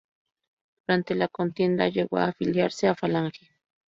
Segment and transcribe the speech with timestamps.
[0.87, 3.51] Durante la contienda llegó a afiliarse a Falange.